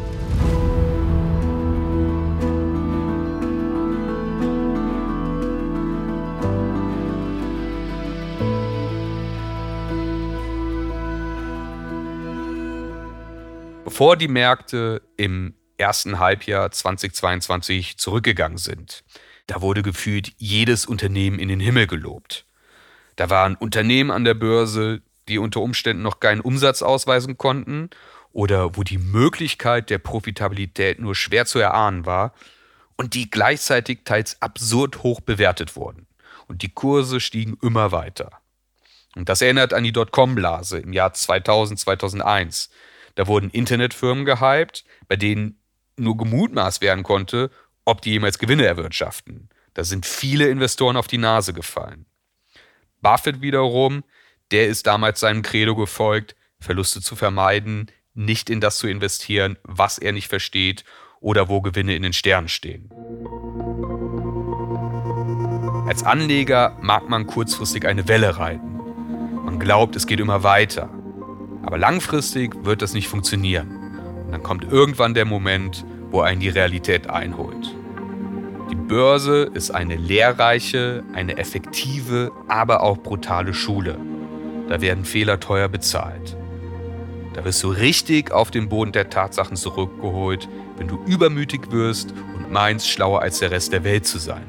bevor 13.84 14.16
die 14.16 14.28
Märkte 14.28 15.02
im 15.18 15.52
ersten 15.76 16.18
Halbjahr 16.18 16.70
2022 16.70 17.98
zurückgegangen 17.98 18.56
sind. 18.56 19.04
Da 19.46 19.60
wurde 19.60 19.82
gefühlt 19.82 20.32
jedes 20.38 20.86
Unternehmen 20.86 21.38
in 21.38 21.48
den 21.48 21.60
Himmel 21.60 21.86
gelobt. 21.86 22.46
Da 23.16 23.28
waren 23.28 23.56
Unternehmen 23.56 24.10
an 24.10 24.24
der 24.24 24.32
Börse, 24.32 25.02
die 25.30 25.38
unter 25.38 25.60
Umständen 25.60 26.02
noch 26.02 26.20
keinen 26.20 26.40
Umsatz 26.40 26.82
ausweisen 26.82 27.38
konnten 27.38 27.88
oder 28.32 28.76
wo 28.76 28.82
die 28.82 28.98
Möglichkeit 28.98 29.90
der 29.90 29.98
Profitabilität 29.98 31.00
nur 31.00 31.14
schwer 31.14 31.46
zu 31.46 31.58
erahnen 31.58 32.04
war 32.04 32.34
und 32.96 33.14
die 33.14 33.30
gleichzeitig 33.30 34.00
teils 34.04 34.40
absurd 34.42 35.02
hoch 35.02 35.20
bewertet 35.20 35.76
wurden. 35.76 36.06
Und 36.46 36.62
die 36.62 36.72
Kurse 36.72 37.20
stiegen 37.20 37.56
immer 37.62 37.92
weiter. 37.92 38.40
Und 39.16 39.28
das 39.28 39.40
erinnert 39.40 39.72
an 39.72 39.84
die 39.84 39.92
Dotcom-Blase 39.92 40.78
im 40.78 40.92
Jahr 40.92 41.12
2000, 41.12 41.78
2001, 41.78 42.70
da 43.14 43.26
wurden 43.26 43.50
Internetfirmen 43.50 44.24
gehypt, 44.24 44.84
bei 45.08 45.16
denen 45.16 45.60
nur 45.96 46.16
gemutmaßt 46.16 46.80
werden 46.80 47.02
konnte, 47.02 47.50
ob 47.84 48.02
die 48.02 48.10
jemals 48.10 48.38
Gewinne 48.38 48.66
erwirtschaften. 48.66 49.48
Da 49.74 49.84
sind 49.84 50.06
viele 50.06 50.48
Investoren 50.48 50.96
auf 50.96 51.06
die 51.06 51.18
Nase 51.18 51.52
gefallen. 51.52 52.06
Buffett 53.00 53.40
wiederum, 53.40 54.04
der 54.50 54.68
ist 54.68 54.86
damals 54.86 55.20
seinem 55.20 55.42
Credo 55.42 55.76
gefolgt, 55.76 56.34
Verluste 56.58 57.00
zu 57.00 57.16
vermeiden, 57.16 57.90
nicht 58.14 58.50
in 58.50 58.60
das 58.60 58.78
zu 58.78 58.88
investieren, 58.88 59.56
was 59.62 59.98
er 59.98 60.12
nicht 60.12 60.28
versteht 60.28 60.84
oder 61.20 61.48
wo 61.48 61.60
Gewinne 61.60 61.94
in 61.94 62.02
den 62.02 62.12
Sternen 62.12 62.48
stehen. 62.48 62.90
Als 65.86 66.02
Anleger 66.04 66.76
mag 66.80 67.08
man 67.08 67.26
kurzfristig 67.26 67.86
eine 67.86 68.08
Welle 68.08 68.38
reiten. 68.38 68.76
Man 69.44 69.58
glaubt, 69.58 69.96
es 69.96 70.06
geht 70.06 70.20
immer 70.20 70.42
weiter. 70.42 70.88
Aber 71.62 71.78
langfristig 71.78 72.54
wird 72.64 72.82
das 72.82 72.94
nicht 72.94 73.08
funktionieren. 73.08 73.70
Und 74.26 74.32
dann 74.32 74.42
kommt 74.42 74.64
irgendwann 74.70 75.14
der 75.14 75.24
Moment, 75.24 75.84
wo 76.10 76.20
einen 76.20 76.40
die 76.40 76.48
Realität 76.48 77.08
einholt. 77.08 77.74
Die 78.70 78.76
Börse 78.76 79.50
ist 79.52 79.72
eine 79.72 79.96
lehrreiche, 79.96 81.02
eine 81.12 81.38
effektive, 81.38 82.30
aber 82.48 82.82
auch 82.82 82.98
brutale 82.98 83.52
Schule. 83.52 83.98
Da 84.70 84.80
werden 84.80 85.04
Fehler 85.04 85.40
teuer 85.40 85.68
bezahlt. 85.68 86.36
Da 87.34 87.44
wirst 87.44 87.62
du 87.64 87.70
richtig 87.70 88.30
auf 88.30 88.52
den 88.52 88.68
Boden 88.68 88.92
der 88.92 89.10
Tatsachen 89.10 89.56
zurückgeholt, 89.56 90.48
wenn 90.78 90.86
du 90.86 91.02
übermütig 91.06 91.72
wirst 91.72 92.14
und 92.36 92.52
meinst, 92.52 92.88
schlauer 92.88 93.20
als 93.20 93.40
der 93.40 93.50
Rest 93.50 93.72
der 93.72 93.82
Welt 93.82 94.06
zu 94.06 94.18
sein. 94.18 94.48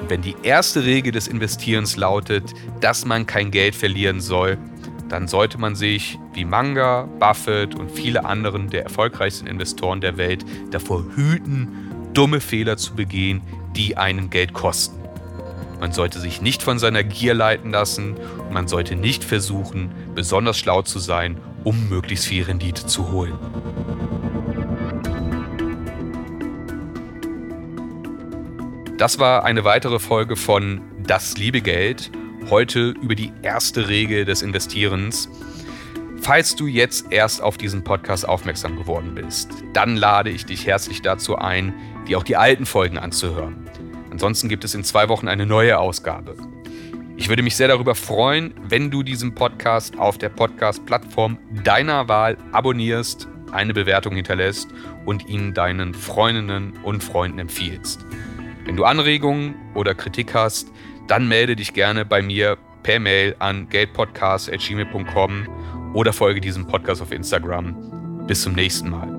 Und 0.00 0.10
wenn 0.10 0.22
die 0.22 0.36
erste 0.44 0.84
Regel 0.84 1.10
des 1.10 1.26
Investierens 1.26 1.96
lautet, 1.96 2.54
dass 2.80 3.04
man 3.04 3.26
kein 3.26 3.50
Geld 3.50 3.74
verlieren 3.74 4.20
soll, 4.20 4.58
dann 5.08 5.26
sollte 5.26 5.58
man 5.58 5.74
sich 5.74 6.20
wie 6.32 6.44
Manga, 6.44 7.08
Buffett 7.18 7.74
und 7.74 7.90
viele 7.90 8.24
anderen 8.24 8.70
der 8.70 8.84
erfolgreichsten 8.84 9.48
Investoren 9.48 10.00
der 10.00 10.18
Welt 10.18 10.44
davor 10.70 11.04
hüten, 11.16 11.90
dumme 12.14 12.40
Fehler 12.40 12.76
zu 12.76 12.94
begehen, 12.94 13.40
die 13.74 13.96
einen 13.96 14.30
Geld 14.30 14.52
kosten. 14.52 15.05
Man 15.80 15.92
sollte 15.92 16.20
sich 16.20 16.40
nicht 16.40 16.62
von 16.62 16.78
seiner 16.78 17.04
Gier 17.04 17.34
leiten 17.34 17.70
lassen 17.70 18.16
und 18.16 18.52
man 18.52 18.68
sollte 18.68 18.96
nicht 18.96 19.24
versuchen, 19.24 19.92
besonders 20.14 20.58
schlau 20.58 20.82
zu 20.82 20.98
sein, 20.98 21.38
um 21.64 21.88
möglichst 21.88 22.26
viel 22.26 22.44
Rendite 22.44 22.86
zu 22.86 23.10
holen. 23.10 23.34
Das 28.98 29.18
war 29.18 29.44
eine 29.44 29.64
weitere 29.64 29.98
Folge 29.98 30.36
von 30.36 30.80
Das 31.06 31.36
liebe 31.36 31.60
Geld 31.60 32.10
heute 32.50 32.94
über 33.00 33.14
die 33.14 33.32
erste 33.42 33.88
Regel 33.88 34.24
des 34.24 34.42
Investierens. 34.42 35.28
Falls 36.20 36.56
du 36.56 36.66
jetzt 36.66 37.12
erst 37.12 37.42
auf 37.42 37.56
diesen 37.56 37.84
Podcast 37.84 38.28
aufmerksam 38.28 38.76
geworden 38.76 39.14
bist, 39.14 39.50
dann 39.72 39.96
lade 39.96 40.30
ich 40.30 40.46
dich 40.46 40.66
herzlich 40.66 41.02
dazu 41.02 41.36
ein, 41.36 41.74
dir 42.08 42.18
auch 42.18 42.22
die 42.24 42.36
alten 42.36 42.66
Folgen 42.66 42.98
anzuhören. 42.98 43.65
Ansonsten 44.16 44.48
gibt 44.48 44.64
es 44.64 44.74
in 44.74 44.82
zwei 44.82 45.10
Wochen 45.10 45.28
eine 45.28 45.44
neue 45.44 45.78
Ausgabe. 45.78 46.36
Ich 47.18 47.28
würde 47.28 47.42
mich 47.42 47.54
sehr 47.54 47.68
darüber 47.68 47.94
freuen, 47.94 48.54
wenn 48.66 48.90
du 48.90 49.02
diesen 49.02 49.34
Podcast 49.34 49.98
auf 49.98 50.16
der 50.16 50.30
Podcast-Plattform 50.30 51.36
deiner 51.64 52.08
Wahl 52.08 52.38
abonnierst, 52.50 53.28
eine 53.52 53.74
Bewertung 53.74 54.14
hinterlässt 54.14 54.68
und 55.04 55.28
ihn 55.28 55.52
deinen 55.52 55.92
Freundinnen 55.92 56.72
und 56.82 57.04
Freunden 57.04 57.40
empfiehlst. 57.40 58.06
Wenn 58.64 58.76
du 58.76 58.84
Anregungen 58.84 59.54
oder 59.74 59.94
Kritik 59.94 60.32
hast, 60.32 60.68
dann 61.08 61.28
melde 61.28 61.54
dich 61.54 61.74
gerne 61.74 62.06
bei 62.06 62.22
mir 62.22 62.56
per 62.82 62.98
Mail 62.98 63.36
an 63.38 63.68
geldpodcast.gmail.com 63.68 65.92
oder 65.92 66.14
folge 66.14 66.40
diesem 66.40 66.66
Podcast 66.66 67.02
auf 67.02 67.12
Instagram. 67.12 68.24
Bis 68.26 68.40
zum 68.40 68.54
nächsten 68.54 68.88
Mal. 68.88 69.15